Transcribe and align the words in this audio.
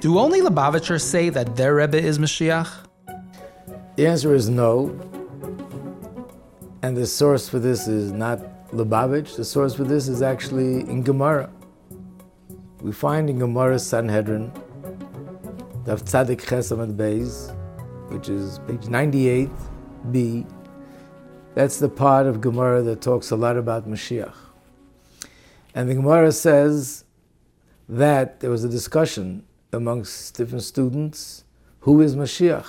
Do 0.00 0.16
only 0.20 0.40
Lubavitchers 0.40 1.02
say 1.02 1.28
that 1.28 1.56
their 1.56 1.74
Rebbe 1.74 2.00
is 2.00 2.20
Mashiach? 2.20 2.68
The 3.96 4.06
answer 4.06 4.32
is 4.32 4.48
no. 4.48 4.96
And 6.82 6.96
the 6.96 7.04
source 7.04 7.48
for 7.48 7.58
this 7.58 7.88
is 7.88 8.12
not 8.12 8.38
Lubavitch. 8.70 9.34
The 9.34 9.44
source 9.44 9.74
for 9.74 9.82
this 9.82 10.06
is 10.06 10.22
actually 10.22 10.82
in 10.82 11.02
Gemara. 11.02 11.50
We 12.80 12.92
find 12.92 13.28
in 13.28 13.40
Gemara 13.40 13.80
Sanhedrin, 13.80 14.52
Daf 15.82 16.04
Tzadik 16.04 16.48
Ches 16.48 16.70
Amud 16.70 16.94
Beis, 16.94 17.52
which 18.12 18.28
is 18.28 18.60
page 18.68 18.82
98b. 18.82 20.48
That's 21.56 21.80
the 21.80 21.88
part 21.88 22.28
of 22.28 22.40
Gemara 22.40 22.82
that 22.82 23.00
talks 23.00 23.32
a 23.32 23.36
lot 23.36 23.56
about 23.56 23.88
Mashiach. 23.88 24.36
And 25.74 25.90
the 25.90 25.94
Gemara 25.94 26.30
says 26.30 27.02
that 27.88 28.38
there 28.38 28.50
was 28.50 28.62
a 28.62 28.68
discussion 28.68 29.42
amongst 29.72 30.36
different 30.36 30.64
students 30.64 31.44
who 31.80 32.00
is 32.00 32.16
Mashiach. 32.16 32.66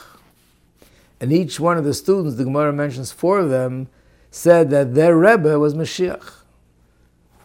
And 1.20 1.34
each 1.34 1.59
one 1.59 1.77
of 1.77 1.84
the 1.84 1.94
students, 1.94 2.35
the 2.35 2.45
Gemara 2.45 2.72
mentions 2.72 3.12
four 3.12 3.39
of 3.39 3.49
them, 3.49 3.88
said 4.31 4.70
that 4.70 4.95
their 4.95 5.17
Rebbe 5.17 5.59
was 5.59 5.73
Mashiach. 5.73 6.31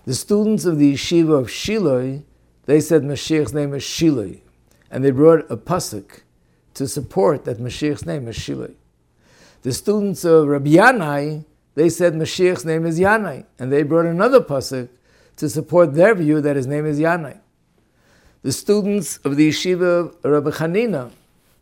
The 0.04 0.14
students 0.14 0.64
of 0.64 0.78
the 0.78 0.94
yeshiva 0.94 1.40
of 1.40 1.46
Shiloi, 1.48 2.22
they 2.66 2.80
said 2.80 3.02
Mashiach's 3.02 3.54
name 3.54 3.74
is 3.74 3.82
Shiloi. 3.82 4.40
And 4.90 5.04
they 5.04 5.10
brought 5.10 5.50
a 5.50 5.56
pasuk 5.56 6.20
to 6.74 6.86
support 6.86 7.44
that 7.46 7.58
Mashiach's 7.58 8.05
name 8.05 8.28
is 8.28 8.36
Shiloi. 8.36 8.74
The 9.62 9.72
students 9.72 10.24
of 10.24 10.46
Rabbi 10.46 10.72
Yanai, 10.72 11.44
they 11.74 11.88
said 11.88 12.14
Mashiach's 12.14 12.64
name 12.64 12.84
is 12.84 13.00
Yanai. 13.00 13.46
And 13.58 13.72
they 13.72 13.82
brought 13.82 14.06
another 14.06 14.41
pasuk 14.41 14.88
to 15.36 15.48
support 15.48 15.94
their 15.94 16.14
view 16.14 16.41
that 16.42 16.55
his 16.55 16.66
name 16.66 16.86
is 16.86 17.00
Yanai. 17.00 17.41
The 18.44 18.52
students 18.52 19.16
of 19.24 19.36
the 19.36 19.48
yeshiva 19.48 20.22
of 20.22 20.22
Rabbi 20.22 20.50
Chanina 20.50 21.10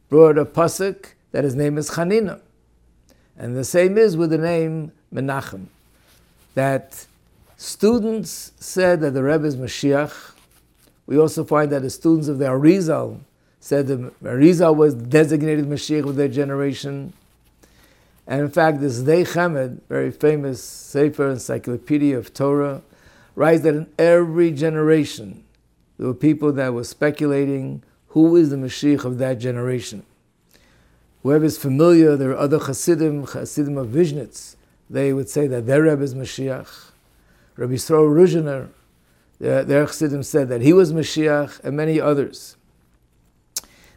brought 0.08 0.36
a 0.36 0.44
pasuk 0.44 1.12
that 1.30 1.44
his 1.44 1.54
name 1.54 1.78
is 1.78 1.90
Chanina. 1.90 2.40
And 3.38 3.56
the 3.56 3.62
same 3.62 3.96
is 3.96 4.16
with 4.16 4.30
the 4.30 4.38
name 4.38 4.90
Menachem. 5.14 5.66
That 6.56 7.06
students 7.56 8.50
said 8.58 9.00
that 9.02 9.12
the 9.12 9.22
Rebbe 9.22 9.46
is 9.46 9.56
Mashiach. 9.56 10.32
We 11.06 11.16
also 11.16 11.44
find 11.44 11.70
that 11.70 11.82
the 11.82 11.90
students 11.90 12.26
of 12.26 12.38
the 12.38 12.46
Arizal 12.46 13.20
said 13.60 13.86
that 13.86 14.20
Arizal 14.20 14.74
was 14.74 14.96
designated 14.96 15.66
Mashiach 15.66 16.04
of 16.08 16.16
their 16.16 16.26
generation. 16.26 17.12
And 18.26 18.40
in 18.40 18.50
fact, 18.50 18.78
Sdei 18.78 19.24
Chemed, 19.24 19.82
very 19.88 20.10
famous 20.10 20.60
Sefer 20.60 21.30
Encyclopedia 21.30 22.18
of 22.18 22.34
Torah, 22.34 22.82
writes 23.36 23.62
that 23.62 23.76
in 23.76 23.86
every 24.00 24.50
generation 24.50 25.44
there 25.98 26.06
were 26.06 26.14
people 26.14 26.52
that 26.52 26.72
were 26.72 26.84
speculating 26.84 27.82
who 28.08 28.36
is 28.36 28.50
the 28.50 28.56
Mashiach 28.56 29.04
of 29.04 29.18
that 29.18 29.38
generation. 29.38 30.04
Whoever 31.22 31.44
is 31.44 31.56
familiar, 31.56 32.16
there 32.16 32.30
are 32.30 32.36
other 32.36 32.58
Hasidim, 32.58 33.26
Hasidim 33.26 33.78
of 33.78 33.88
Vizhnitz, 33.88 34.56
they 34.90 35.12
would 35.12 35.28
say 35.28 35.46
that 35.46 35.66
their 35.66 35.82
Rebbe 35.82 36.02
is 36.02 36.14
Mashiach. 36.14 36.90
Rabbi 37.56 37.74
Yisrael 37.74 38.12
Ruzhiner, 38.12 38.68
their, 39.38 39.64
their 39.64 39.86
Chassidim 39.86 40.22
said 40.22 40.48
that 40.48 40.60
he 40.60 40.72
was 40.72 40.92
Mashiach, 40.92 41.60
and 41.64 41.76
many 41.76 42.00
others. 42.00 42.56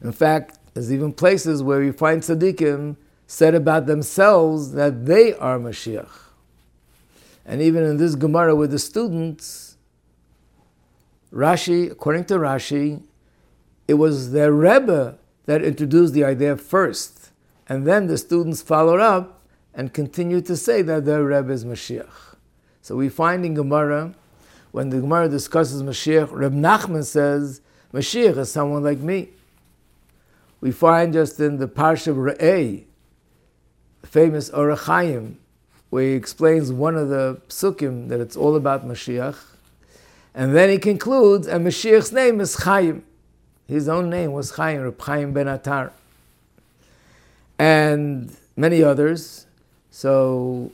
In 0.02 0.12
fact, 0.12 0.60
there's 0.74 0.92
even 0.92 1.14
places 1.14 1.64
where 1.64 1.82
you 1.82 1.94
find 1.94 2.22
tzaddikim 2.22 2.98
said 3.28 3.56
about 3.56 3.86
themselves 3.86 4.74
that 4.74 5.06
they 5.06 5.34
are 5.34 5.58
Mashiach. 5.58 6.10
And 7.46 7.62
even 7.62 7.84
in 7.84 7.98
this 7.98 8.16
Gemara 8.16 8.56
with 8.56 8.72
the 8.72 8.80
students, 8.80 9.75
Rashi, 11.36 11.92
according 11.92 12.26
to 12.26 12.36
Rashi, 12.36 13.04
it 13.88 13.96
was 13.96 14.32
their 14.32 14.54
Rebbe 14.54 15.18
that 15.46 15.62
introduced 15.62 16.14
the 16.14 16.24
idea 16.24 16.56
first. 16.56 17.32
And 17.68 17.86
then 17.86 18.08
the 18.08 18.18
students 18.18 18.62
followed 18.62 19.00
up 19.00 19.42
and 19.74 19.94
continued 19.94 20.46
to 20.46 20.56
say 20.56 20.82
that 20.84 21.06
their 21.06 21.24
Rebbe 21.24 21.52
is 21.52 21.66
Mashiach. 21.66 22.36
So 22.82 22.96
we 22.96 23.10
find 23.10 23.46
in 23.46 23.54
Gemara, 23.54 24.14
when 24.72 24.90
the 24.90 25.02
Gemara 25.02 25.28
discusses 25.28 25.84
Mashiach, 25.84 26.32
Reb 26.32 26.54
Nachman 26.54 27.04
says, 27.04 27.62
Mashiach 27.94 28.38
is 28.38 28.52
someone 28.52 28.84
like 28.84 29.00
me. 29.00 29.30
We 30.62 30.72
find 30.72 31.14
just 31.14 31.40
in 31.40 31.58
the 31.58 31.68
Parsha 31.68 32.08
of 32.08 32.18
Re'eh, 32.18 32.86
famous 34.04 34.50
Ohr 34.52 34.76
HaChaim 34.76 35.36
where 35.90 36.04
he 36.04 36.14
explains 36.14 36.74
one 36.74 36.96
of 36.96 37.10
the 37.10 37.40
psukim 37.48 38.10
that 38.10 38.20
it's 38.20 38.36
all 38.36 38.56
about 38.56 38.86
Mashiach. 38.86 39.38
And 40.36 40.54
then 40.54 40.70
he 40.70 40.78
concludes, 40.78 41.48
and 41.48 41.66
Mashiach's 41.66 42.12
name 42.12 42.42
is 42.42 42.56
Chaim. 42.56 43.06
His 43.68 43.88
own 43.88 44.10
name 44.10 44.34
was 44.34 44.52
Chaim, 44.52 44.82
Reb 44.82 45.02
Chaim 45.02 45.32
ben 45.32 45.48
Atar. 45.48 45.92
And 47.58 48.36
many 48.58 48.84
others. 48.84 49.46
So 49.92 50.74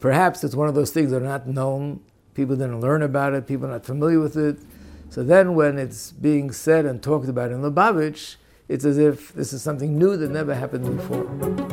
perhaps 0.00 0.44
it's 0.44 0.54
one 0.54 0.68
of 0.68 0.74
those 0.74 0.90
things 0.90 1.10
that 1.12 1.22
are 1.22 1.26
not 1.26 1.46
known. 1.46 2.00
People 2.34 2.56
didn't 2.56 2.82
learn 2.82 3.00
about 3.00 3.32
it, 3.32 3.46
people 3.46 3.68
are 3.68 3.72
not 3.72 3.86
familiar 3.86 4.20
with 4.20 4.36
it. 4.36 4.58
So 5.08 5.24
then 5.24 5.54
when 5.54 5.78
it's 5.78 6.12
being 6.12 6.52
said 6.52 6.84
and 6.84 7.02
talked 7.02 7.28
about 7.28 7.50
in 7.50 7.62
Lubavitch, 7.62 8.36
it's 8.68 8.84
as 8.84 8.98
if 8.98 9.32
this 9.32 9.54
is 9.54 9.62
something 9.62 9.98
new 9.98 10.14
that 10.18 10.30
never 10.30 10.54
happened 10.54 10.96
before. 10.96 11.65